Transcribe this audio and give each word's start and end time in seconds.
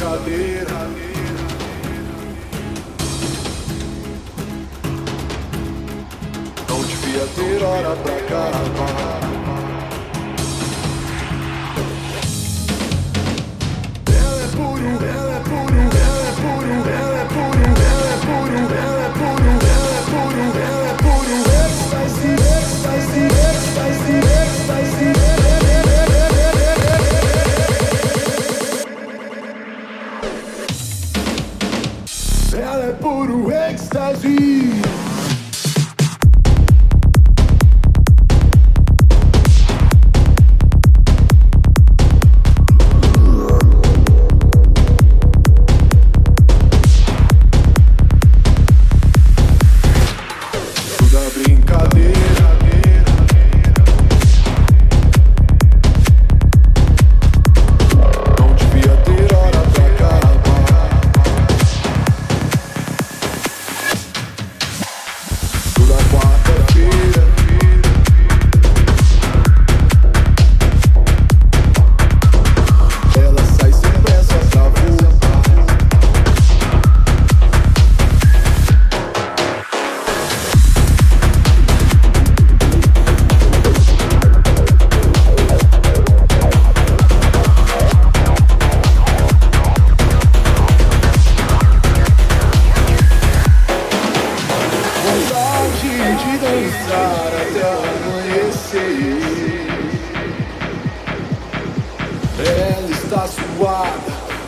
brincadeira. 0.00 0.99
devia 7.10 7.26
ter 7.34 7.62
hora 7.64 7.96
pra 7.96 8.14
acabar. 8.14 9.20
Ela 14.06 14.42
é 14.42 14.46
puro, 14.54 14.86
ela 14.86 15.34
é 15.34 15.40
puro, 15.40 15.74
ela 15.74 16.26
é 16.26 16.32
puro, 16.40 16.70
ela 16.70 17.18
é 17.18 17.26
puro, 17.26 17.62
ela 17.62 17.90
é 17.90 18.18
puro, 18.20 18.54
ela 18.54 19.02
é 19.02 19.10
puro, 19.10 19.48
ela 19.50 19.90
é 19.90 20.02
puro, 20.06 20.44
ela 20.60 20.86
é 20.86 20.94
puro. 21.02 21.34
Ecstasy, 21.64 22.30
ecstasy, 22.30 23.24
ecstasy, 23.50 24.16
ecstasy. 24.46 25.10
Ela 32.56 32.84
é 32.84 32.92
puro 32.92 33.36
ecstasy. 33.50 34.89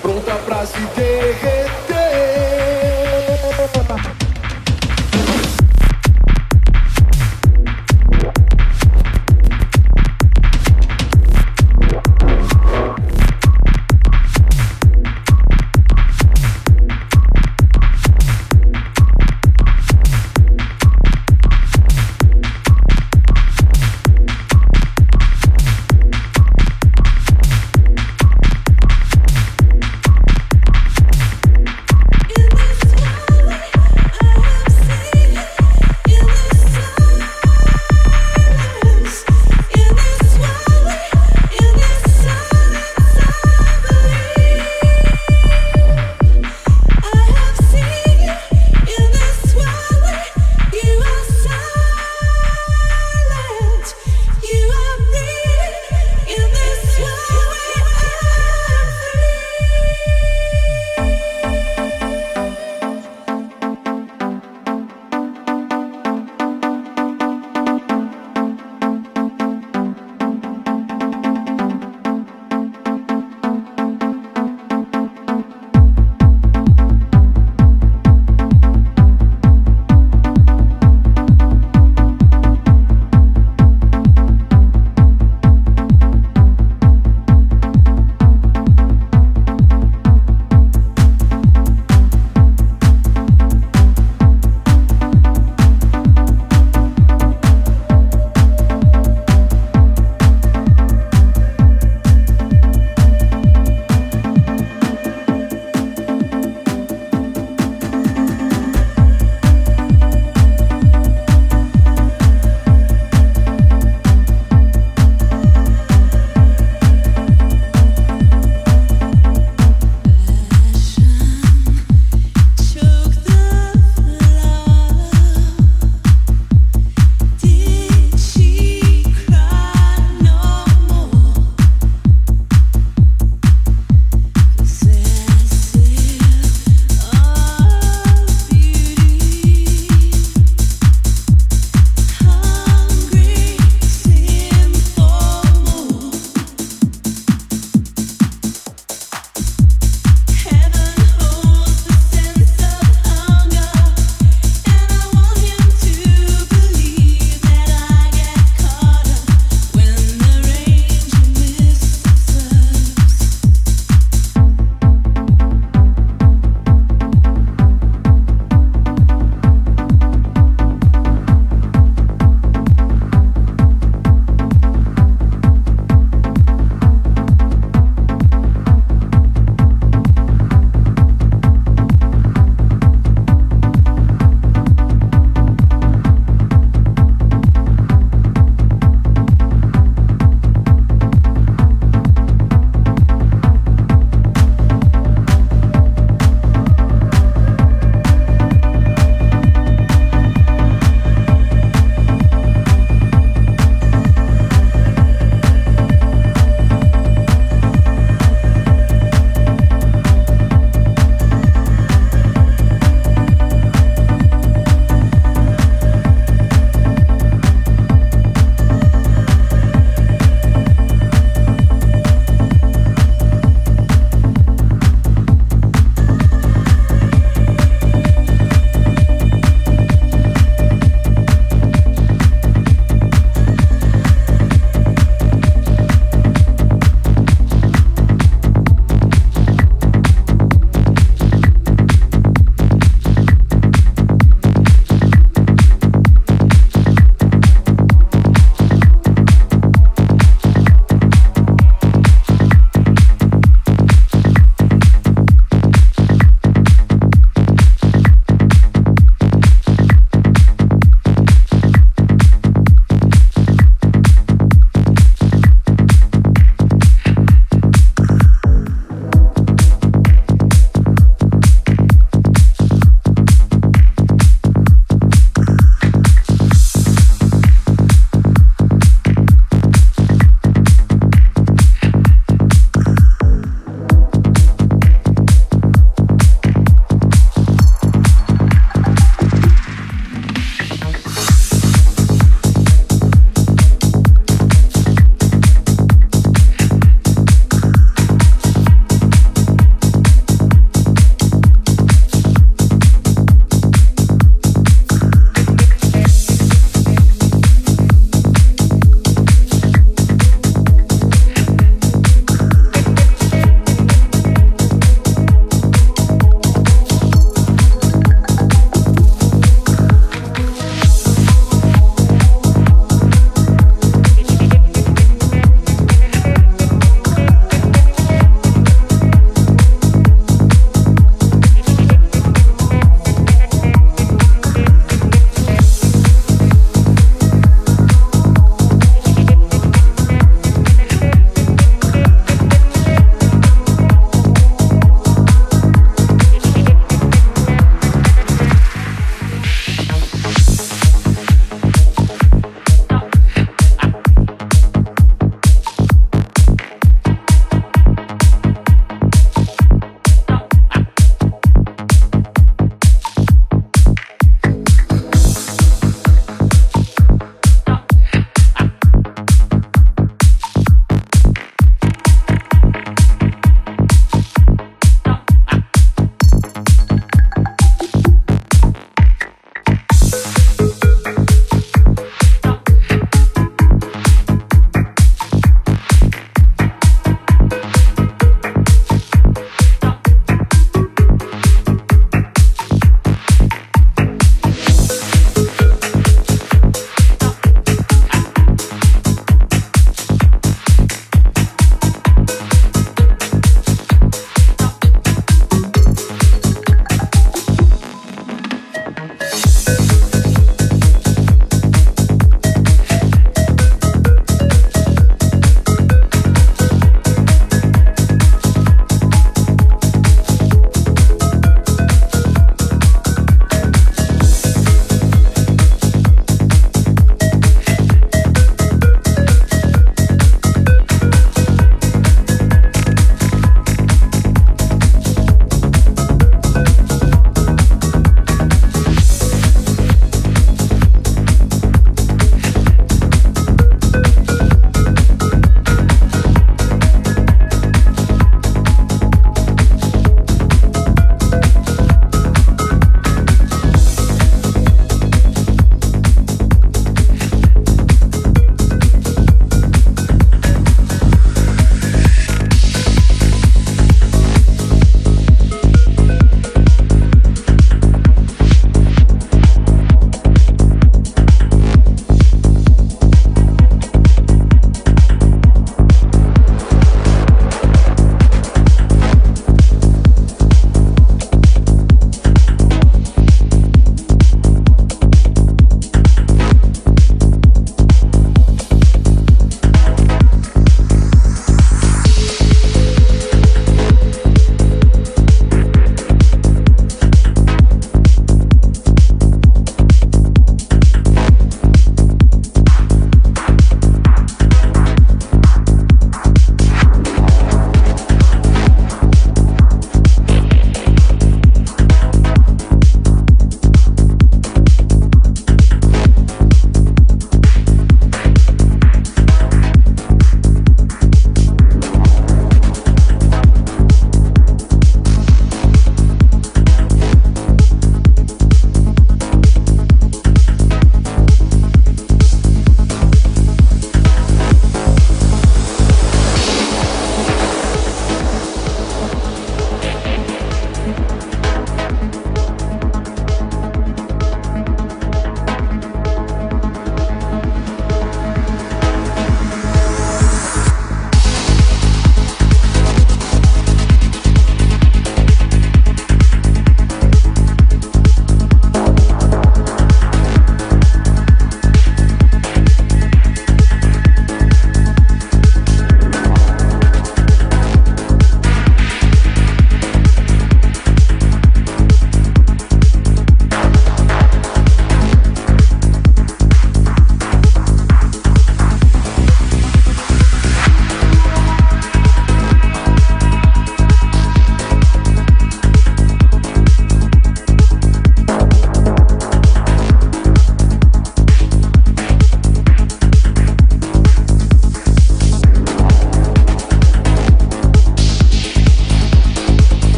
pronta 0.00 0.34
pra 0.36 0.64
se 0.64 0.80
derreter. 0.96 1.61